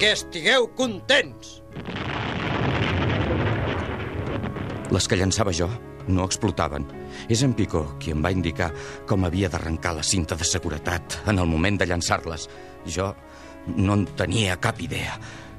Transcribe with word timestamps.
perquè 0.00 0.16
estigueu 0.16 0.64
contents. 0.72 1.58
Les 4.88 5.06
que 5.06 5.16
llançava 5.20 5.52
jo 5.52 5.66
no 6.08 6.24
explotaven. 6.24 6.86
És 7.28 7.42
en 7.44 7.52
Picó 7.52 7.82
qui 8.00 8.14
em 8.14 8.22
va 8.24 8.30
indicar 8.32 8.70
com 9.06 9.26
havia 9.28 9.50
d'arrencar 9.52 9.92
la 9.98 10.02
cinta 10.02 10.38
de 10.40 10.46
seguretat 10.48 11.18
en 11.28 11.36
el 11.36 11.50
moment 11.50 11.76
de 11.76 11.84
llançar-les. 11.90 12.46
Jo 12.88 13.10
no 13.76 13.98
en 13.98 14.06
tenia 14.16 14.56
cap 14.56 14.80
idea. 14.80 15.18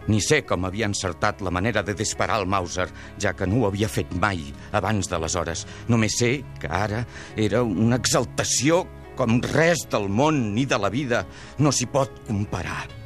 Ni 0.09 0.17
sé 0.25 0.39
com 0.41 0.65
havia 0.65 0.89
encertat 0.89 1.43
la 1.45 1.53
manera 1.53 1.83
de 1.85 1.93
disparar 1.93 2.39
el 2.41 2.49
Mauser, 2.49 2.87
ja 3.21 3.35
que 3.37 3.45
no 3.45 3.59
ho 3.59 3.67
havia 3.67 3.91
fet 3.93 4.15
mai 4.17 4.41
abans 4.73 5.11
d'aleshores. 5.11 5.67
Només 5.87 6.17
sé 6.17 6.31
que 6.57 6.71
ara 6.79 7.03
era 7.37 7.61
una 7.61 8.01
exaltació 8.01 8.87
com 9.21 9.37
res 9.53 9.85
del 9.93 10.09
món 10.09 10.55
ni 10.55 10.65
de 10.65 10.81
la 10.81 10.89
vida 10.89 11.27
no 11.59 11.69
s'hi 11.69 11.85
pot 11.93 12.23
comparar. 12.25 13.00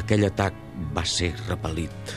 Aquell 0.00 0.26
atac 0.26 0.56
va 0.94 1.04
ser 1.06 1.32
repel·lit 1.46 2.14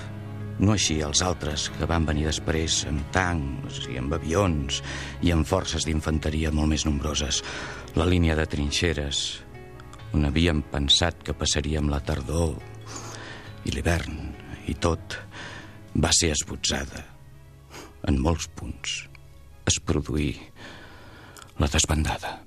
no 0.58 0.74
així 0.74 0.98
els 1.06 1.22
altres 1.22 1.68
que 1.76 1.86
van 1.90 2.06
venir 2.08 2.26
després 2.26 2.80
amb 2.90 3.04
tancs 3.14 3.84
i 3.92 4.00
amb 4.02 4.16
avions 4.18 4.80
i 5.26 5.34
amb 5.34 5.46
forces 5.46 5.86
d'infanteria 5.86 6.52
molt 6.52 6.72
més 6.74 6.86
nombroses. 6.88 7.44
La 7.98 8.08
línia 8.10 8.36
de 8.38 8.48
trinxeres, 8.50 9.44
on 10.18 10.26
havíem 10.26 10.64
pensat 10.72 11.22
que 11.22 11.38
passaríem 11.38 11.92
la 11.94 12.02
tardor 12.02 12.58
i 13.70 13.76
l'hivern 13.76 14.18
i 14.68 14.78
tot, 14.82 15.20
va 15.94 16.10
ser 16.16 16.34
esbotzada. 16.34 17.06
En 18.10 18.18
molts 18.22 18.50
punts 18.58 19.04
es 19.70 19.82
produí 19.84 20.32
la 21.62 21.70
desbandada. 21.70 22.47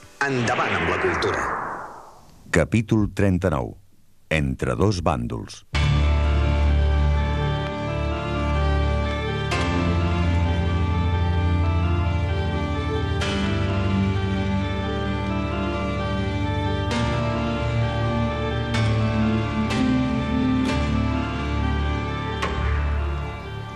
Endavant 0.21 0.75
amb 0.77 0.89
la 0.91 0.97
cultura. 1.01 1.45
Capítol 2.53 3.07
39. 3.17 3.73
Entre 4.37 4.75
dos 4.77 5.01
bàndols. 5.01 5.63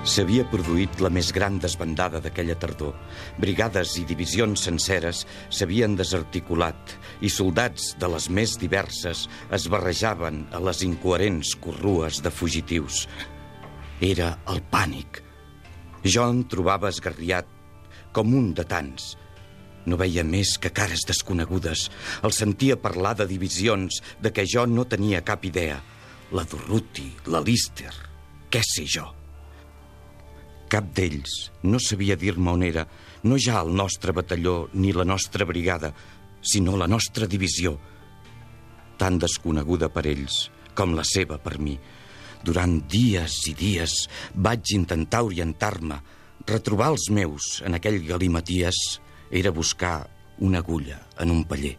S'havia 0.05 0.43
produït 0.45 0.99
la 1.01 1.09
més 1.09 1.31
gran 1.33 1.55
desbandada 1.57 2.19
d'aquella 2.21 2.53
tardor. 2.61 2.91
Brigades 3.41 3.95
i 3.97 4.03
divisions 4.05 4.67
senceres 4.67 5.23
s'havien 5.49 5.95
desarticulat 5.97 6.93
i 7.25 7.31
soldats 7.33 7.95
de 7.97 8.09
les 8.13 8.27
més 8.29 8.53
diverses 8.61 9.23
es 9.57 9.65
barrejaven 9.73 10.44
a 10.53 10.61
les 10.61 10.83
incoherents 10.85 11.55
corrues 11.57 12.21
de 12.21 12.29
fugitius. 12.29 13.07
Era 13.97 14.35
el 14.53 14.61
pànic. 14.69 15.23
Jo 16.05 16.29
em 16.29 16.45
trobava 16.53 16.94
esgarriat 16.94 17.49
com 18.13 18.38
un 18.38 18.53
de 18.53 18.69
tants. 18.69 19.15
No 19.89 19.97
veia 19.97 20.21
més 20.21 20.59
que 20.61 20.69
cares 20.69 21.09
desconegudes. 21.09 21.89
El 22.21 22.38
sentia 22.44 22.77
parlar 22.77 23.17
de 23.17 23.31
divisions 23.33 24.03
de 24.21 24.29
què 24.29 24.45
jo 24.45 24.69
no 24.69 24.85
tenia 24.85 25.25
cap 25.25 25.49
idea. 25.49 25.81
La 26.29 26.45
Durruti, 26.45 27.09
la 27.25 27.41
Lister, 27.41 27.94
què 28.53 28.61
sé 28.61 28.85
jo. 28.85 29.25
Cap 30.69 30.87
d'ells 30.97 31.51
no 31.63 31.79
sabia 31.79 32.17
dir-me 32.17 32.51
on 32.51 32.63
era, 32.65 32.85
no 33.23 33.37
ja 33.37 33.59
el 33.61 33.73
nostre 33.75 34.13
batalló 34.13 34.69
ni 34.73 34.93
la 34.93 35.05
nostra 35.05 35.45
brigada, 35.45 35.93
sinó 36.41 36.77
la 36.77 36.87
nostra 36.87 37.27
divisió, 37.27 37.77
tan 38.97 39.19
desconeguda 39.19 39.89
per 39.93 40.05
ells 40.07 40.49
com 40.75 40.95
la 40.95 41.05
seva 41.07 41.37
per 41.41 41.57
mi. 41.59 41.77
Durant 42.45 42.77
dies 42.91 43.39
i 43.49 43.55
dies 43.57 43.95
vaig 44.35 44.75
intentar 44.75 45.23
orientar-me, 45.25 45.97
retrobar 46.45 46.91
els 46.93 47.09
meus 47.09 47.61
en 47.65 47.77
aquell 47.77 48.01
galimaties 48.05 48.99
era 49.31 49.53
buscar 49.53 49.97
una 50.45 50.61
agulla 50.61 50.99
en 51.21 51.31
un 51.33 51.43
paller. 51.49 51.75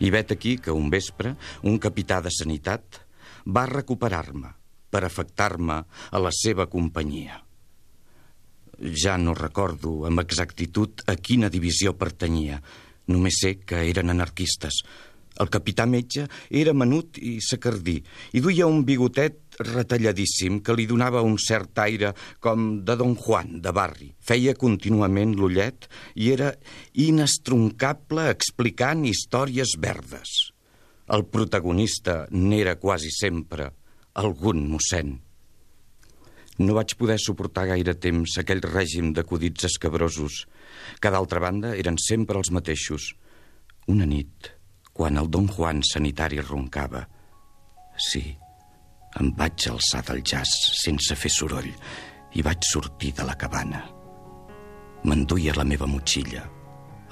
I 0.00 0.10
vet 0.14 0.32
aquí 0.32 0.56
que 0.62 0.74
un 0.74 0.90
vespre 0.90 1.34
un 1.62 1.78
capità 1.78 2.20
de 2.22 2.30
sanitat 2.30 3.02
va 3.46 3.66
recuperar-me 3.70 4.52
per 4.92 5.04
afectar-me 5.04 5.78
a 6.10 6.20
la 6.22 6.30
seva 6.34 6.68
companyia. 6.70 7.40
Ja 8.82 9.14
no 9.18 9.34
recordo 9.38 10.02
amb 10.08 10.20
exactitud 10.24 11.04
a 11.06 11.14
quina 11.14 11.50
divisió 11.52 11.94
pertanyia. 11.94 12.58
Només 13.12 13.38
sé 13.42 13.56
que 13.62 13.84
eren 13.90 14.10
anarquistes. 14.10 14.82
El 15.40 15.48
capità 15.48 15.86
metge 15.88 16.26
era 16.50 16.74
menut 16.76 17.16
i 17.16 17.38
sacardí 17.40 17.96
i 18.36 18.42
duia 18.44 18.66
un 18.68 18.82
bigotet 18.84 19.56
retalladíssim 19.62 20.60
que 20.64 20.76
li 20.76 20.84
donava 20.90 21.22
un 21.24 21.38
cert 21.40 21.78
aire 21.84 22.12
com 22.42 22.82
de 22.84 22.96
Don 23.00 23.14
Juan 23.16 23.60
de 23.64 23.72
barri. 23.72 24.10
Feia 24.20 24.54
contínuament 24.58 25.34
l'ullet 25.38 25.88
i 26.14 26.32
era 26.34 26.52
inestroncable 27.06 28.28
explicant 28.34 29.06
històries 29.08 29.76
verdes. 29.80 30.52
El 31.12 31.24
protagonista 31.24 32.26
n'era 32.30 32.76
quasi 32.80 33.10
sempre 33.12 33.72
algun 34.20 34.66
mossèn. 34.68 35.16
No 36.60 36.74
vaig 36.76 36.92
poder 37.00 37.16
suportar 37.20 37.64
gaire 37.70 37.94
temps 37.96 38.36
aquell 38.38 38.60
règim 38.64 39.12
d'acudits 39.16 39.64
escabrosos, 39.70 40.44
que 41.00 41.10
d'altra 41.10 41.40
banda 41.40 41.72
eren 41.80 41.96
sempre 41.96 42.36
els 42.38 42.52
mateixos. 42.52 43.14
Una 43.88 44.06
nit, 44.06 44.50
quan 44.92 45.16
el 45.16 45.30
Don 45.32 45.48
Juan 45.48 45.80
sanitari 45.86 46.42
roncava, 46.44 47.06
sí, 47.96 48.24
em 49.20 49.32
vaig 49.36 49.68
alçar 49.72 50.02
del 50.08 50.22
jazz 50.24 50.52
sense 50.82 51.16
fer 51.16 51.32
soroll 51.32 51.72
i 52.36 52.44
vaig 52.44 52.68
sortir 52.68 53.12
de 53.16 53.26
la 53.28 53.36
cabana. 53.36 53.82
M'enduia 55.04 55.56
la 55.56 55.66
meva 55.68 55.88
motxilla, 55.88 56.44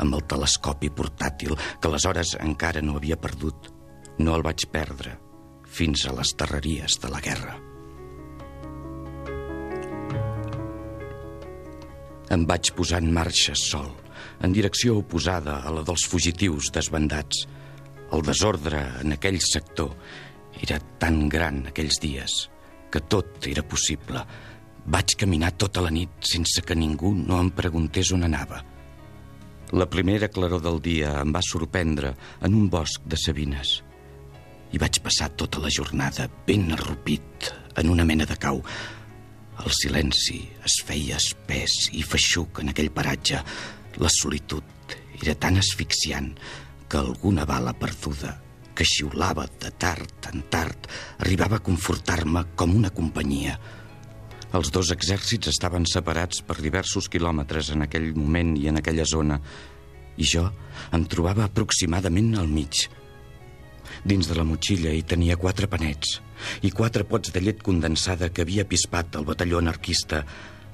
amb 0.01 0.17
el 0.17 0.25
telescopi 0.29 0.93
portàtil 0.93 1.57
que 1.57 1.89
aleshores 1.89 2.37
encara 2.41 2.85
no 2.85 2.97
havia 2.97 3.19
perdut. 3.21 3.73
No 4.21 4.37
el 4.37 4.45
vaig 4.45 4.69
perdre 4.73 5.17
fins 5.65 6.05
a 6.07 6.15
les 6.17 6.37
darreries 6.37 7.01
de 7.01 7.11
la 7.13 7.21
guerra. 7.25 7.70
Em 12.31 12.45
vaig 12.47 12.71
posar 12.79 13.01
en 13.03 13.11
marxa 13.15 13.57
sol, 13.59 13.91
en 14.41 14.53
direcció 14.55 15.01
oposada 15.01 15.61
a 15.67 15.73
la 15.75 15.83
dels 15.87 16.07
fugitius 16.07 16.71
desbandats. 16.75 17.47
El 18.15 18.23
desordre 18.27 18.85
en 19.03 19.17
aquell 19.17 19.41
sector 19.43 19.95
era 20.63 20.79
tan 21.03 21.29
gran 21.29 21.65
aquells 21.71 21.99
dies 22.03 22.37
que 22.91 23.03
tot 23.03 23.47
era 23.51 23.63
possible. 23.67 24.23
Vaig 24.91 25.15
caminar 25.19 25.53
tota 25.59 25.83
la 25.85 25.93
nit 25.95 26.11
sense 26.27 26.63
que 26.67 26.75
ningú 26.75 27.13
no 27.15 27.39
em 27.43 27.51
preguntés 27.55 28.11
on 28.15 28.27
anava. 28.27 28.63
La 29.71 29.87
primera 29.87 30.27
claror 30.27 30.63
del 30.63 30.81
dia 30.83 31.13
em 31.21 31.31
va 31.35 31.43
sorprendre 31.47 32.15
en 32.43 32.57
un 32.59 32.71
bosc 32.71 33.05
de 33.07 33.19
sabines. 33.19 33.77
I 34.75 34.79
vaig 34.83 34.99
passar 35.03 35.31
tota 35.39 35.63
la 35.63 35.71
jornada 35.71 36.27
ben 36.47 36.73
arrupit 36.75 37.51
en 37.79 37.91
una 37.91 38.07
mena 38.07 38.27
de 38.27 38.39
cau. 38.39 38.63
El 39.61 39.73
silenci 39.77 40.41
es 40.65 40.79
feia 40.89 41.19
espès 41.21 41.91
i 41.93 42.05
feixuc 42.07 42.63
en 42.63 42.73
aquell 42.73 42.93
paratge. 42.95 43.41
La 44.01 44.11
solitud 44.13 44.95
era 45.21 45.35
tan 45.37 45.59
asfixiant 45.61 46.31
que 46.89 47.01
alguna 47.01 47.45
bala 47.45 47.75
perduda 47.77 48.39
que 48.75 48.87
xiulava 48.89 49.45
de 49.61 49.69
tard 49.77 50.31
en 50.33 50.47
tard 50.49 50.89
arribava 51.21 51.59
a 51.59 51.65
confortar-me 51.65 52.47
com 52.57 52.73
una 52.79 52.93
companyia. 52.95 53.59
Els 54.57 54.71
dos 54.75 54.91
exèrcits 54.95 55.53
estaven 55.53 55.85
separats 55.87 56.41
per 56.47 56.57
diversos 56.59 57.11
quilòmetres 57.13 57.71
en 57.75 57.85
aquell 57.85 58.09
moment 58.17 58.57
i 58.59 58.67
en 58.71 58.81
aquella 58.81 59.05
zona, 59.07 59.37
i 60.17 60.27
jo 60.27 60.47
em 60.97 61.05
trobava 61.05 61.45
aproximadament 61.47 62.33
al 62.41 62.49
mig. 62.51 62.89
Dins 64.05 64.29
de 64.31 64.37
la 64.39 64.47
motxilla 64.49 64.95
hi 64.97 65.03
tenia 65.05 65.37
quatre 65.37 65.69
panets 65.69 66.21
i 66.65 66.71
quatre 66.73 67.05
pots 67.05 67.35
de 67.35 67.43
llet 67.45 67.61
condensada 67.63 68.31
que 68.33 68.47
havia 68.47 68.65
pispat 68.65 69.19
el 69.21 69.27
batalló 69.29 69.61
anarquista 69.61 70.23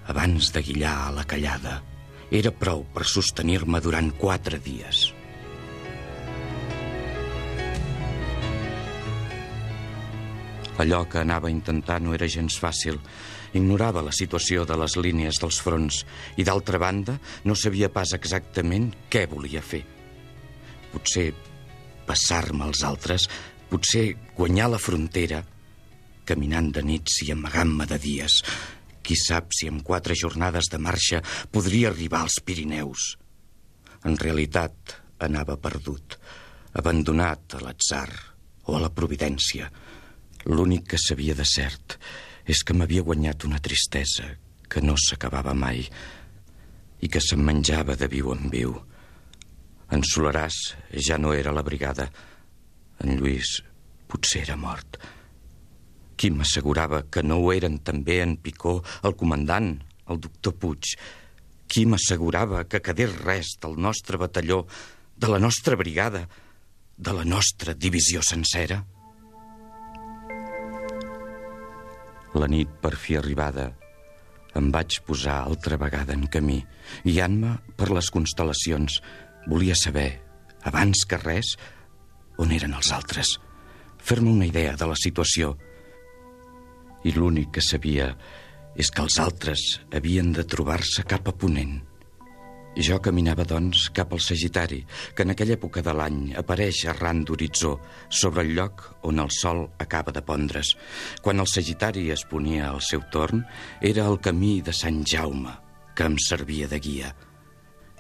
abans 0.07 0.53
de 0.55 0.63
guillar 0.63 0.95
a 1.09 1.13
la 1.17 1.25
callada. 1.27 1.81
Era 2.31 2.53
prou 2.55 2.85
per 2.95 3.07
sostenir-me 3.07 3.81
durant 3.83 4.13
quatre 4.19 4.61
dies. 4.63 5.09
Allò 10.79 11.07
que 11.09 11.19
anava 11.19 11.49
a 11.49 11.55
intentar 11.55 11.99
no 12.05 12.15
era 12.15 12.29
gens 12.29 12.59
fàcil. 12.61 13.01
Ignorava 13.57 14.05
la 14.05 14.13
situació 14.13 14.67
de 14.69 14.77
les 14.77 14.97
línies 15.01 15.41
dels 15.41 15.59
fronts 15.65 16.03
i, 16.37 16.45
d'altra 16.45 16.79
banda, 16.79 17.17
no 17.49 17.57
sabia 17.57 17.89
pas 17.91 18.13
exactament 18.13 18.91
què 19.11 19.25
volia 19.31 19.65
fer. 19.65 19.83
Potser 20.93 21.31
passar-me 22.07 22.65
als 22.67 22.83
altres, 22.87 23.27
potser 23.71 24.15
guanyar 24.37 24.71
la 24.73 24.81
frontera, 24.83 25.43
caminant 26.27 26.73
de 26.75 26.83
nits 26.83 27.21
i 27.27 27.33
amagant-me 27.35 27.87
de 27.91 27.99
dies. 28.03 28.41
Qui 29.03 29.15
sap 29.19 29.53
si 29.55 29.69
en 29.71 29.83
quatre 29.87 30.17
jornades 30.19 30.71
de 30.73 30.79
marxa 30.83 31.23
podria 31.53 31.93
arribar 31.93 32.25
als 32.25 32.41
Pirineus. 32.43 33.15
En 34.07 34.19
realitat, 34.19 34.97
anava 35.23 35.57
perdut, 35.59 36.17
abandonat 36.77 37.57
a 37.57 37.63
l'atzar 37.63 38.09
o 38.67 38.77
a 38.77 38.83
la 38.83 38.91
providència. 38.91 39.71
L'únic 40.47 40.91
que 40.93 41.01
sabia 41.01 41.35
de 41.35 41.47
cert 41.47 41.97
és 42.47 42.63
que 42.63 42.75
m'havia 42.75 43.07
guanyat 43.07 43.47
una 43.47 43.63
tristesa 43.63 44.29
que 44.71 44.83
no 44.83 44.95
s'acabava 44.99 45.55
mai 45.55 45.83
i 47.03 47.09
que 47.11 47.23
se'm 47.23 47.43
menjava 47.47 47.97
de 47.99 48.09
viu 48.11 48.33
en 48.35 48.51
viu. 48.51 48.77
En 49.93 50.03
Solaràs 50.03 50.57
ja 51.07 51.19
no 51.19 51.33
era 51.35 51.53
la 51.55 51.63
brigada. 51.67 52.09
En 53.03 53.15
Lluís 53.19 53.61
potser 54.11 54.43
era 54.47 54.57
mort. 54.59 54.99
Qui 56.17 56.31
m'assegurava 56.33 57.05
que 57.13 57.23
no 57.23 57.39
ho 57.43 57.53
eren 57.53 57.79
també 57.85 58.23
en 58.25 58.37
Picó, 58.41 58.81
el 59.05 59.15
comandant, 59.21 59.75
el 60.09 60.21
doctor 60.23 60.57
Puig? 60.57 60.97
Qui 61.69 61.85
m'assegurava 61.87 62.65
que 62.71 62.81
quedés 62.81 63.15
res 63.21 63.57
del 63.63 63.77
nostre 63.77 64.19
batalló, 64.19 64.65
de 65.17 65.29
la 65.29 65.39
nostra 65.39 65.77
brigada, 65.77 66.27
de 66.97 67.13
la 67.13 67.25
nostra 67.25 67.75
divisió 67.75 68.23
sencera? 68.25 68.81
La 72.37 72.49
nit 72.53 72.73
per 72.83 72.95
fi 73.01 73.17
arribada, 73.17 73.71
em 74.57 74.71
vaig 74.73 74.99
posar 75.05 75.43
altra 75.43 75.77
vegada 75.81 76.15
en 76.17 76.27
camí, 76.33 76.59
guiant-me 77.05 77.57
per 77.77 77.91
les 77.93 78.09
constel·lacions. 78.13 79.01
Volia 79.47 79.77
saber, 79.79 80.11
abans 80.67 81.05
que 81.07 81.19
res, 81.23 81.55
on 82.43 82.53
eren 82.53 82.75
els 82.75 82.91
altres. 82.93 83.37
Fer-me 84.03 84.31
una 84.31 84.47
idea 84.47 84.75
de 84.79 84.89
la 84.91 84.99
situació. 84.99 85.55
I 87.07 87.13
l'únic 87.15 87.53
que 87.55 87.63
sabia 87.63 88.11
és 88.77 88.91
que 88.91 89.05
els 89.05 89.19
altres 89.23 89.63
havien 89.95 90.33
de 90.37 90.45
trobar-se 90.45 91.07
cap 91.09 91.31
a 91.31 91.35
Ponent. 91.35 91.79
Jo 92.77 92.99
caminava, 93.01 93.47
doncs, 93.49 93.87
cap 93.97 94.11
al 94.13 94.21
Sagitari, 94.21 94.83
que 95.17 95.25
en 95.25 95.33
aquella 95.33 95.55
època 95.57 95.81
de 95.81 95.95
l'any 95.97 96.35
apareix 96.37 96.83
arran 96.93 97.23
d'horitzó, 97.25 97.79
sobre 98.11 98.45
el 98.45 98.53
lloc 98.59 98.83
on 99.09 99.23
el 99.23 99.31
sol 99.33 99.63
acaba 99.81 100.13
de 100.13 100.21
pondre's. 100.21 100.75
Quan 101.25 101.41
el 101.41 101.49
Sagitari 101.49 102.11
es 102.13 102.27
ponia 102.29 102.69
al 102.69 102.83
seu 102.85 103.01
torn, 103.15 103.47
era 103.81 104.05
el 104.11 104.21
camí 104.21 104.61
de 104.61 104.77
Sant 104.77 105.07
Jaume, 105.09 105.55
que 105.97 106.05
em 106.05 106.19
servia 106.21 106.69
de 106.69 106.83
guia. 106.83 107.15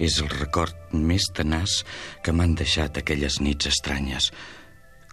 És 0.03 0.19
el 0.21 0.29
record 0.33 0.93
més 0.93 1.31
tenaç 1.33 1.81
que 2.25 2.35
m'han 2.35 2.55
deixat 2.59 2.99
aquelles 3.01 3.41
nits 3.41 3.71
estranyes, 3.71 4.31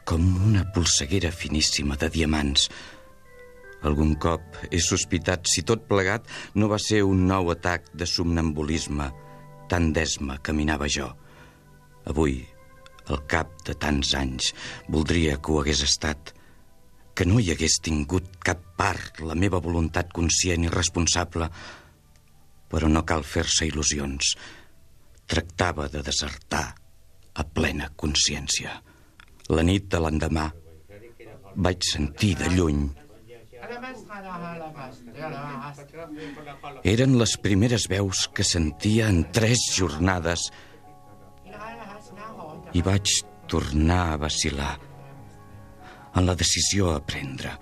com 0.04 0.24
una 0.50 0.66
polseguera 0.76 1.32
finíssima 1.32 1.96
de 2.00 2.10
diamants, 2.12 2.68
algun 3.84 4.16
cop 4.16 4.60
he 4.72 4.80
sospitat 4.80 5.48
si 5.52 5.64
tot 5.68 5.84
plegat 5.90 6.28
no 6.56 6.70
va 6.72 6.80
ser 6.80 7.02
un 7.04 7.26
nou 7.28 7.52
atac 7.52 7.90
de 7.94 8.08
somnambulisme 8.08 9.10
tan 9.72 9.92
d'esma 9.96 10.40
caminava 10.44 10.88
jo. 10.92 11.10
Avui, 12.08 12.38
al 13.12 13.24
cap 13.28 13.52
de 13.68 13.76
tants 13.76 14.14
anys, 14.16 14.54
voldria 14.88 15.38
que 15.40 15.52
ho 15.52 15.60
hagués 15.62 15.84
estat, 15.84 16.34
que 17.14 17.28
no 17.28 17.40
hi 17.40 17.52
hagués 17.54 17.80
tingut 17.84 18.40
cap 18.44 18.64
part 18.80 19.20
la 19.22 19.36
meva 19.36 19.62
voluntat 19.64 20.12
conscient 20.16 20.64
i 20.66 20.72
responsable, 20.72 21.50
però 22.72 22.90
no 22.90 23.04
cal 23.08 23.24
fer-se 23.28 23.68
il·lusions. 23.68 24.34
Tractava 25.34 25.88
de 25.90 26.04
desertar 26.06 26.66
a 27.34 27.44
plena 27.44 27.90
consciència. 27.98 28.74
La 29.50 29.64
nit 29.66 29.88
de 29.90 30.02
l'endemà 30.04 30.50
vaig 31.66 31.86
sentir 31.90 32.36
de 32.38 32.50
lluny 32.54 32.84
eren 36.94 37.18
les 37.20 37.34
primeres 37.46 37.88
veus 37.90 38.28
que 38.36 38.46
sentia 38.46 39.08
en 39.10 39.24
tres 39.36 39.64
jornades 39.78 40.46
i 42.74 42.82
vaig 42.86 43.14
tornar 43.50 44.02
a 44.14 44.20
vacilar 44.26 44.74
en 46.16 46.28
la 46.28 46.36
decisió 46.38 46.92
a 46.94 47.00
prendre. 47.06 47.56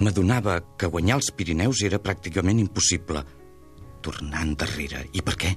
M'adonava 0.00 0.56
que 0.78 0.88
guanyar 0.92 1.18
els 1.20 1.30
Pirineus 1.36 1.82
era 1.86 2.00
pràcticament 2.02 2.60
impossible. 2.62 3.22
Tornar 4.02 4.46
endarrere. 4.46 5.04
I 5.12 5.22
per 5.22 5.36
què? 5.38 5.52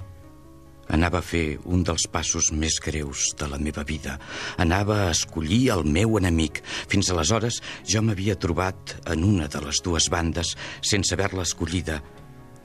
Anava 0.94 1.20
a 1.20 1.25
fer 1.25 1.58
un 1.65 1.82
dels 1.86 2.06
passos 2.13 2.51
més 2.54 2.77
greus 2.84 3.32
de 3.39 3.48
la 3.50 3.58
meva 3.58 3.84
vida. 3.88 4.20
Anava 4.62 5.06
a 5.06 5.12
escollir 5.15 5.72
el 5.74 5.84
meu 5.89 6.18
enemic. 6.20 6.62
Fins 6.92 7.10
aleshores 7.10 7.62
jo 7.89 8.04
m'havia 8.06 8.38
trobat 8.38 8.96
en 9.10 9.25
una 9.25 9.50
de 9.50 9.62
les 9.65 9.82
dues 9.86 10.10
bandes 10.13 10.54
sense 10.86 11.15
haver-la 11.15 11.46
escollida. 11.48 12.01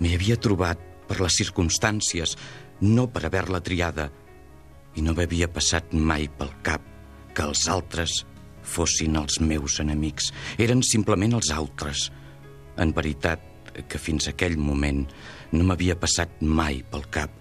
M'hi 0.00 0.14
havia 0.16 0.36
trobat 0.36 0.82
per 1.08 1.18
les 1.20 1.38
circumstàncies, 1.40 2.36
no 2.84 3.08
per 3.08 3.24
haver-la 3.26 3.62
triada. 3.64 4.10
I 4.96 5.04
no 5.06 5.14
m'havia 5.16 5.48
passat 5.48 5.94
mai 5.94 6.28
pel 6.28 6.52
cap 6.66 6.84
que 7.32 7.46
els 7.46 7.64
altres 7.72 8.24
fossin 8.60 9.16
els 9.16 9.40
meus 9.40 9.78
enemics. 9.80 10.28
Eren 10.60 10.84
simplement 10.84 11.38
els 11.38 11.50
altres. 11.54 12.10
En 12.76 12.92
veritat 12.92 13.46
que 13.88 14.00
fins 14.02 14.28
aquell 14.28 14.58
moment 14.60 15.06
no 15.54 15.64
m'havia 15.64 15.96
passat 15.96 16.40
mai 16.44 16.82
pel 16.90 17.06
cap 17.12 17.32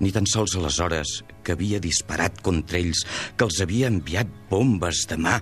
ni 0.00 0.12
tan 0.14 0.26
sols 0.30 0.54
aleshores 0.58 1.22
que 1.42 1.54
havia 1.56 1.80
disparat 1.82 2.40
contra 2.44 2.78
ells, 2.78 3.04
que 3.36 3.46
els 3.46 3.60
havia 3.64 3.90
enviat 3.90 4.30
bombes 4.50 5.04
de 5.10 5.18
mà. 5.18 5.38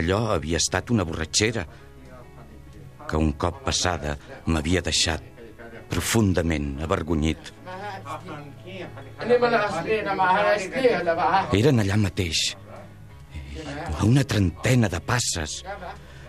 Allò 0.00 0.20
havia 0.34 0.58
estat 0.58 0.90
una 0.90 1.04
borratxera 1.06 1.66
que 3.08 3.20
un 3.20 3.34
cop 3.38 3.60
passada 3.66 4.16
m'havia 4.46 4.82
deixat 4.84 5.22
profundament 5.90 6.80
avergonyit. 6.82 7.52
Eren 11.54 11.82
allà 11.82 11.98
mateix, 12.00 12.42
a 13.94 14.04
una 14.04 14.24
trentena 14.24 14.90
de 14.90 15.00
passes. 15.00 15.62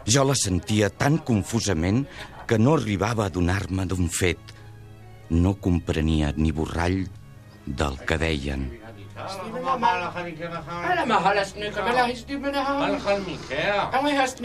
Jo 0.06 0.24
la 0.28 0.36
sentia 0.38 0.92
tan 0.94 1.18
confusament 1.26 2.04
que 2.46 2.60
no 2.62 2.76
arribava 2.78 3.26
a 3.26 3.34
donar-me 3.34 3.88
d'un 3.90 4.12
fet. 4.12 4.54
No 5.34 5.56
comprenia 5.58 6.30
ni 6.38 6.52
borrall 6.54 7.00
del 7.66 7.98
que 8.06 8.18
deien. 8.22 8.68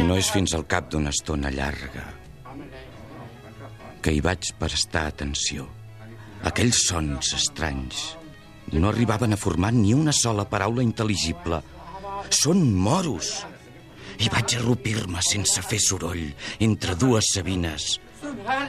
No 0.01 0.17
és 0.17 0.31
fins 0.31 0.55
al 0.55 0.67
cap 0.71 0.91
d'una 0.91 1.11
estona 1.11 1.51
llarga 1.51 2.07
que 4.01 4.15
hi 4.15 4.21
vaig 4.25 4.55
prestar 4.59 5.09
atenció. 5.11 5.67
Aquells 6.49 6.87
sons 6.89 7.35
estranys 7.37 8.05
no 8.73 8.89
arribaven 8.89 9.35
a 9.35 9.41
formar 9.41 9.73
ni 9.77 9.93
una 9.95 10.15
sola 10.17 10.47
paraula 10.49 10.85
intel·ligible. 10.87 11.61
són 12.31 12.63
moros. 12.77 13.45
I 14.21 14.29
vaig 14.29 14.55
arrupir-me 14.59 15.23
sense 15.25 15.63
fer 15.65 15.81
soroll 15.81 16.29
entre 16.61 16.95
dues 16.95 17.33
sabines 17.35 17.99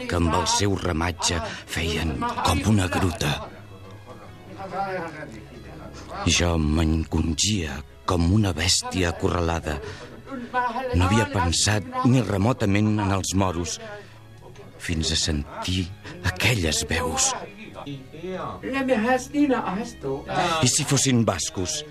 que 0.08 0.16
amb 0.16 0.34
el 0.34 0.48
seu 0.48 0.76
ramatge 0.80 1.40
feien 1.68 2.16
com 2.46 2.62
una 2.72 2.88
gruta. 2.88 3.61
Jo 6.28 6.56
m'encongia 6.62 7.78
com 8.10 8.32
una 8.36 8.52
bèstia 8.54 9.12
acorralada. 9.12 9.78
No 10.96 11.08
havia 11.08 11.28
pensat 11.32 11.88
ni 12.10 12.22
remotament 12.26 12.92
en 12.94 13.14
els 13.16 13.34
moros 13.38 13.80
fins 14.82 15.12
a 15.14 15.18
sentir 15.20 15.86
aquelles 16.28 16.84
veus. 16.90 17.32
I 20.62 20.68
si 20.70 20.86
fossin 20.90 21.26
bascos? 21.26 21.82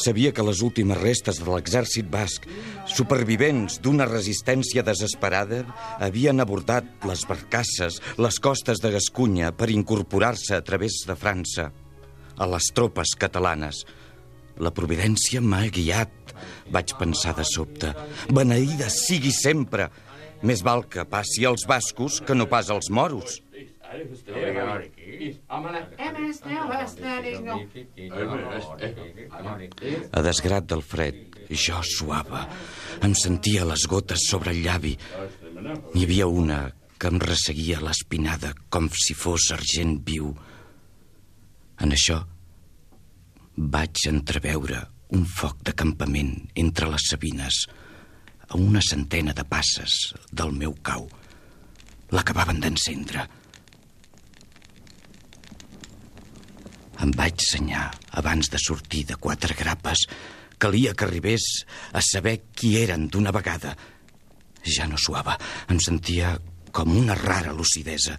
Sabia 0.00 0.32
que 0.32 0.44
les 0.46 0.62
últimes 0.64 0.96
restes 1.00 1.40
de 1.42 1.48
l'exèrcit 1.50 2.06
basc, 2.08 2.46
supervivents 2.88 3.80
d'una 3.82 4.06
resistència 4.08 4.84
desesperada, 4.86 5.64
havien 5.98 6.40
abordat 6.40 7.04
les 7.10 7.26
barcasses, 7.28 7.98
les 8.16 8.40
costes 8.40 8.80
de 8.80 8.94
Gascunya 8.94 9.52
per 9.52 9.68
incorporar-se 9.74 10.56
a 10.56 10.64
través 10.64 11.02
de 11.08 11.18
França 11.18 11.68
a 12.38 12.46
les 12.50 12.70
tropes 12.74 13.16
catalanes. 13.18 13.84
La 14.60 14.72
providència 14.76 15.40
m'ha 15.40 15.64
guiat, 15.72 16.34
vaig 16.72 16.94
pensar 17.00 17.34
de 17.38 17.46
sobte. 17.48 17.92
Beneïda 18.30 18.90
sigui 18.92 19.32
sempre. 19.32 19.88
Més 20.46 20.62
val 20.64 20.86
que 20.88 21.04
passi 21.04 21.44
als 21.44 21.66
bascos 21.68 22.20
que 22.24 22.34
no 22.36 22.46
pas 22.48 22.70
als 22.72 22.88
moros. 22.90 23.40
A 30.12 30.22
desgrat 30.22 30.68
del 30.70 30.82
fred, 30.86 31.16
jo 31.50 31.80
suava. 31.82 32.44
Em 33.02 33.14
sentia 33.18 33.66
les 33.66 33.86
gotes 33.90 34.28
sobre 34.30 34.54
el 34.54 34.62
llavi. 34.64 34.94
N'hi 35.94 36.04
havia 36.06 36.28
una 36.30 36.60
que 37.00 37.10
em 37.10 37.18
resseguia 37.18 37.80
l'espinada 37.82 38.52
com 38.68 38.88
si 38.92 39.16
fos 39.16 39.50
argent 39.56 39.98
viu. 40.06 40.34
En 41.80 41.94
això 41.96 42.20
vaig 43.56 44.06
entreveure 44.08 44.82
un 45.16 45.24
foc 45.26 45.62
de 45.66 45.72
campament 45.76 46.34
entre 46.62 46.88
les 46.92 47.06
sabines 47.10 47.64
a 48.50 48.58
una 48.58 48.82
centena 48.84 49.34
de 49.36 49.44
passes 49.44 49.96
del 50.32 50.52
meu 50.52 50.74
cau. 50.86 51.06
L'acabaven 52.10 52.60
d'encendre. 52.62 53.26
Em 57.00 57.14
vaig 57.16 57.40
senyar 57.46 57.86
abans 58.20 58.50
de 58.52 58.60
sortir 58.60 59.06
de 59.08 59.16
quatre 59.16 59.56
grapes. 59.56 60.04
Calia 60.60 60.92
que 60.92 61.06
arribés 61.06 61.46
a 61.96 62.02
saber 62.04 62.36
qui 62.52 62.74
eren 62.82 63.08
d'una 63.08 63.32
vegada. 63.32 63.72
Ja 64.66 64.86
no 64.90 64.98
suava. 65.00 65.38
Em 65.72 65.80
sentia 65.80 66.34
com 66.72 66.92
una 66.98 67.16
rara 67.16 67.54
lucidesa. 67.56 68.18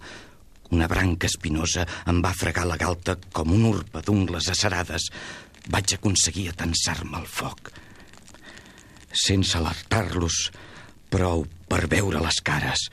Una 0.72 0.88
branca 0.88 1.28
espinosa 1.28 1.84
em 2.08 2.22
va 2.24 2.32
fregar 2.32 2.64
la 2.64 2.78
galta 2.80 3.18
com 3.36 3.52
un 3.52 3.66
urpa 3.68 4.00
d'ungles 4.04 4.48
acerades. 4.48 5.10
Vaig 5.68 5.96
aconseguir 5.98 6.48
atensar-me 6.48 7.18
al 7.18 7.28
foc. 7.28 7.68
Sense 9.12 9.58
alertar-los, 9.58 10.46
prou 11.12 11.44
per 11.68 11.84
veure 11.92 12.22
les 12.24 12.40
cares. 12.40 12.86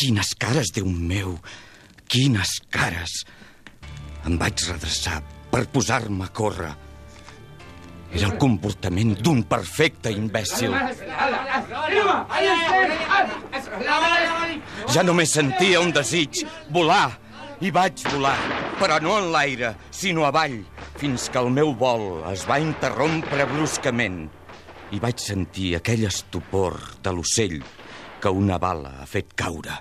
Quines 0.00 0.32
cares, 0.40 0.72
Déu 0.72 0.88
meu! 0.88 1.36
Quines 2.10 2.56
cares! 2.72 3.20
Em 4.24 4.40
vaig 4.40 4.64
redreçar 4.70 5.20
per 5.52 5.66
posar-me 5.74 6.24
a 6.24 6.32
córrer. 6.32 6.72
Era 8.10 8.26
el 8.26 8.38
comportament 8.42 9.12
d'un 9.20 9.44
perfecte 9.46 10.10
imbècil. 10.10 10.72
Ja 14.90 15.04
només 15.06 15.32
sentia 15.36 15.80
un 15.82 15.92
desig, 15.94 16.42
volar. 16.70 17.10
I 17.60 17.68
vaig 17.68 18.00
volar, 18.08 18.38
però 18.80 18.96
no 19.04 19.18
en 19.20 19.26
l'aire, 19.34 19.74
sinó 19.92 20.24
avall, 20.24 20.62
fins 20.96 21.28
que 21.28 21.42
el 21.42 21.50
meu 21.52 21.74
vol 21.76 22.22
es 22.32 22.46
va 22.48 22.56
interrompre 22.62 23.44
bruscament. 23.52 24.22
I 24.96 24.98
vaig 25.02 25.20
sentir 25.20 25.74
aquell 25.76 26.06
estupor 26.08 26.80
de 27.04 27.12
l'ocell 27.12 27.60
que 28.20 28.32
una 28.32 28.56
bala 28.56 29.02
ha 29.02 29.08
fet 29.08 29.36
caure. 29.36 29.76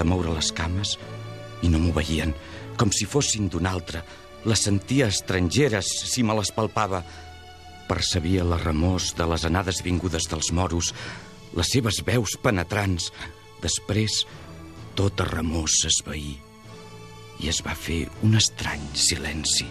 De 0.00 0.08
moure 0.08 0.32
les 0.32 0.50
cames 0.56 0.96
i 1.60 1.68
no 1.68 1.78
m'ho 1.78 1.92
veien, 1.92 2.32
com 2.80 2.92
si 2.92 3.04
fossin 3.04 3.50
d'un 3.52 3.68
altre. 3.68 4.00
Les 4.48 4.62
sentia 4.64 5.10
estrangeres 5.12 5.90
si 6.08 6.24
me 6.24 6.36
les 6.38 6.52
palpava. 6.56 7.02
Percebia 7.90 8.46
la 8.46 8.56
remors 8.62 9.12
de 9.18 9.26
les 9.28 9.44
anades 9.44 9.82
vingudes 9.84 10.30
dels 10.30 10.52
moros, 10.56 10.94
les 11.52 11.72
seves 11.76 12.00
veus 12.06 12.38
penetrants. 12.40 13.10
Després, 13.60 14.22
tota 14.96 15.26
remor 15.28 15.68
s'esvaí 15.68 16.38
i 17.40 17.48
es 17.48 17.60
va 17.64 17.74
fer 17.76 18.02
un 18.26 18.36
estrany 18.36 18.82
silenci. 18.96 19.66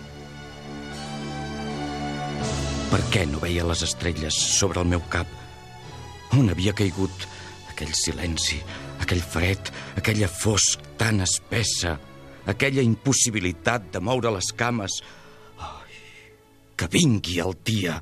Per 2.89 3.01
què 3.13 3.25
no 3.29 3.41
veia 3.41 3.65
les 3.69 3.83
estrelles 3.85 4.37
sobre 4.57 4.81
el 4.81 4.89
meu 4.89 5.03
cap? 5.13 5.29
On 6.37 6.49
havia 6.49 6.73
caigut 6.77 7.27
aquell 7.69 7.93
silenci, 7.93 8.57
aquell 9.09 9.25
fred, 9.25 9.69
aquella 9.97 10.27
fosc 10.29 10.83
tan 10.99 11.23
espessa, 11.25 11.95
aquella 12.45 12.83
impossibilitat 12.85 13.87
de 13.95 14.01
moure 14.05 14.29
les 14.35 14.51
cames. 14.53 14.99
Ai, 15.57 15.95
que 16.77 16.85
vingui 16.93 17.39
el 17.41 17.55
dia! 17.65 17.95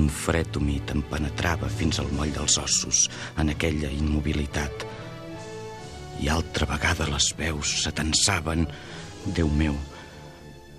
Un 0.00 0.08
fred 0.08 0.56
humit 0.56 0.94
em 0.94 1.02
penetrava 1.10 1.68
fins 1.68 2.00
al 2.00 2.08
moll 2.16 2.32
dels 2.32 2.56
ossos 2.62 3.02
en 3.42 3.52
aquella 3.52 3.90
immobilitat. 3.92 4.86
I 6.24 6.32
altra 6.32 6.64
vegada 6.70 7.10
les 7.10 7.28
veus 7.36 7.74
s'atensaven. 7.82 8.64
Déu 9.36 9.52
meu, 9.52 9.76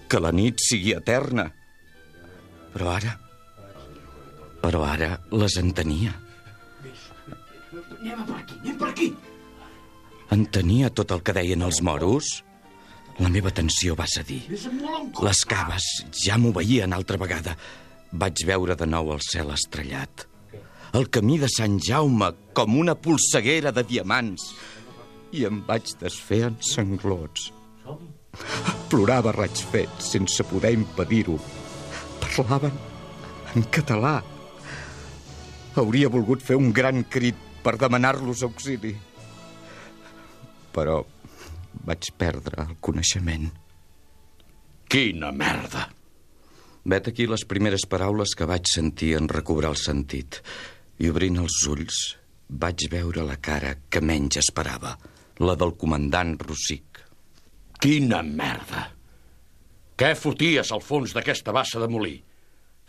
que 0.10 0.18
la 0.18 0.34
nit 0.34 0.58
sigui 0.58 0.96
eterna. 0.98 1.52
Però 2.74 2.90
ara... 2.96 3.14
Però 4.66 4.82
ara 4.90 5.14
les 5.38 5.62
entenia. 5.62 6.18
Anem 8.02 8.24
per 8.26 8.38
aquí, 8.40 8.56
anem 8.64 8.78
per 8.80 8.88
aquí. 8.90 9.12
Entenia 10.34 10.90
tot 10.90 11.12
el 11.14 11.22
que 11.22 11.36
deien 11.38 11.62
els 11.62 11.82
moros? 11.86 12.40
La 13.22 13.30
meva 13.30 13.52
atenció 13.52 13.94
va 14.00 14.08
cedir. 14.10 14.42
Les 15.22 15.42
caves 15.46 15.88
ja 16.24 16.40
m'ho 16.42 16.54
veien 16.56 16.96
altra 16.96 17.20
vegada. 17.22 17.54
Vaig 18.12 18.42
veure 18.48 18.78
de 18.80 18.88
nou 18.90 19.12
el 19.14 19.22
cel 19.22 19.52
estrellat. 19.54 20.26
El 20.98 21.08
camí 21.14 21.38
de 21.40 21.48
Sant 21.52 21.78
Jaume 21.84 22.32
com 22.58 22.80
una 22.80 22.96
polseguera 22.96 23.72
de 23.76 23.84
diamants. 23.88 24.50
I 25.32 25.46
em 25.48 25.62
vaig 25.68 25.94
desfer 26.02 26.42
en 26.50 26.58
sanglots. 26.66 27.52
Plorava 28.90 29.36
raig 29.36 29.62
fet 29.72 30.02
sense 30.04 30.44
poder 30.50 30.74
impedir-ho. 30.80 31.38
Parlaven 32.24 32.74
en 33.56 33.70
català. 33.78 34.18
Hauria 35.78 36.10
volgut 36.12 36.44
fer 36.44 36.58
un 36.60 36.74
gran 36.76 37.06
crit 37.08 37.51
per 37.64 37.78
demanar-los 37.80 38.44
auxili. 38.48 38.94
Però 40.72 41.02
vaig 41.88 42.12
perdre 42.18 42.66
el 42.68 42.78
coneixement. 42.84 43.50
Quina 44.92 45.32
merda! 45.32 45.88
Vet 46.82 47.12
aquí 47.12 47.28
les 47.30 47.46
primeres 47.46 47.86
paraules 47.88 48.34
que 48.36 48.48
vaig 48.50 48.66
sentir 48.68 49.14
en 49.18 49.30
recobrar 49.30 49.70
el 49.72 49.78
sentit. 49.80 50.42
I 51.02 51.12
obrint 51.14 51.38
els 51.42 51.60
ulls, 51.70 52.00
vaig 52.50 52.88
veure 52.92 53.26
la 53.26 53.38
cara 53.38 53.76
que 53.90 54.02
menys 54.02 54.42
esperava, 54.42 54.96
la 55.40 55.56
del 55.56 55.76
comandant 55.78 56.36
Rossic. 56.42 57.00
Quina 57.82 58.22
merda! 58.26 58.90
Què 59.98 60.16
foties 60.18 60.72
al 60.74 60.82
fons 60.82 61.14
d'aquesta 61.14 61.54
bassa 61.54 61.80
de 61.82 61.88
molí? 61.90 62.16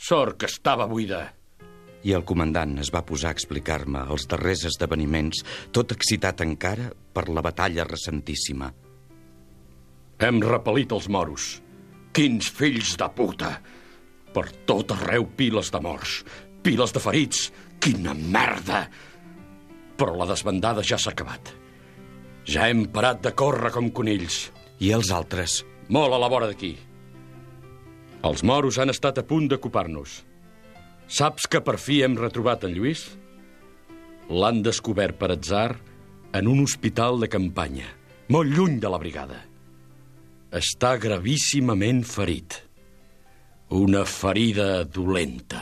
Sort 0.00 0.38
que 0.40 0.48
estava 0.48 0.88
buida. 0.88 1.26
I 2.02 2.14
el 2.16 2.25
comandant 2.26 2.78
es 2.82 2.90
va 2.90 3.04
posar 3.06 3.30
a 3.30 3.37
explicar-me 3.37 4.02
els 4.11 4.26
darrers 4.30 4.64
esdeveniments, 4.73 5.44
tot 5.71 5.94
excitat 5.94 6.42
encara 6.42 6.88
per 7.14 7.28
la 7.28 7.44
batalla 7.44 7.87
recentíssima. 7.87 8.73
Hem 10.23 10.40
repel·lit 10.42 10.92
els 10.94 11.09
moros. 11.09 11.54
Quins 12.12 12.50
fills 12.50 12.97
de 12.99 13.09
puta! 13.16 13.52
Per 14.32 14.47
tot 14.68 14.94
arreu 14.94 15.26
piles 15.37 15.71
de 15.73 15.80
morts, 15.85 16.23
piles 16.64 16.94
de 16.94 17.02
ferits. 17.02 17.50
Quina 17.82 18.14
merda! 18.14 18.87
Però 19.99 20.14
la 20.16 20.26
desbandada 20.30 20.82
ja 20.87 20.99
s'ha 20.99 21.12
acabat. 21.14 21.52
Ja 22.49 22.66
hem 22.71 22.87
parat 22.90 23.23
de 23.23 23.35
córrer 23.38 23.71
com 23.75 23.90
conills. 23.94 24.49
I 24.82 24.90
els 24.97 25.12
altres? 25.14 25.61
Molt 25.94 26.14
a 26.14 26.18
la 26.18 26.30
vora 26.32 26.49
d'aquí. 26.50 26.75
Els 28.26 28.42
moros 28.47 28.78
han 28.78 28.90
estat 28.90 29.18
a 29.18 29.26
punt 29.26 29.49
d'ocupar-nos. 29.50 30.23
Saps 31.12 31.45
que 31.45 31.61
per 31.61 31.75
fi 31.76 31.99
hem 32.00 32.14
retrobat 32.16 32.62
en 32.64 32.73
Lluís? 32.73 33.02
L'han 34.33 34.62
descobert 34.64 35.19
per 35.21 35.28
atzar 35.35 35.75
en 36.38 36.47
un 36.49 36.62
hospital 36.62 37.19
de 37.21 37.28
campanya, 37.28 37.85
molt 38.33 38.49
lluny 38.49 38.78
de 38.81 38.88
la 38.88 39.00
brigada. 39.02 39.42
Està 40.57 40.95
gravíssimament 41.02 42.00
ferit. 42.09 42.57
Una 43.76 44.07
ferida 44.09 44.87
dolenta. 44.88 45.61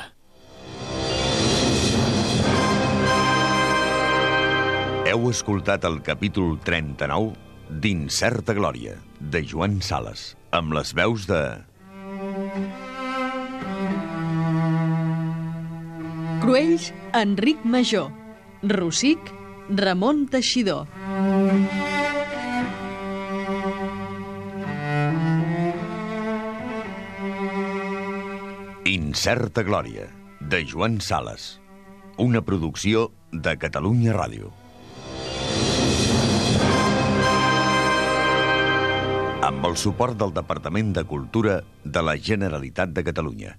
Heu 5.11 5.26
escoltat 5.33 5.88
el 5.90 5.99
capítol 6.07 6.61
39 6.62 7.35
d'Incerta 7.83 8.54
Glòria, 8.54 8.95
de 9.19 9.42
Joan 9.42 9.80
Sales, 9.83 10.37
amb 10.54 10.78
les 10.78 10.95
veus 10.95 11.26
de... 11.26 11.42
Cruells, 16.40 16.92
Enric 17.12 17.64
Major. 17.64 18.11
Rossic, 18.62 19.18
Ramon 19.68 20.26
Teixidor. 20.26 20.87
Incerta 28.85 29.62
Glòria, 29.62 30.09
de 30.40 30.64
Joan 30.64 31.00
Sales. 31.00 31.61
Una 32.16 32.40
producció 32.40 33.11
de 33.32 33.56
Catalunya 33.61 34.16
Ràdio. 34.16 34.50
Amb 39.44 39.66
el 39.68 39.76
suport 39.76 40.16
del 40.16 40.32
Departament 40.32 40.94
de 40.97 41.04
Cultura 41.04 41.61
de 41.85 42.02
la 42.04 42.16
Generalitat 42.16 42.97
de 42.97 43.04
Catalunya. 43.04 43.59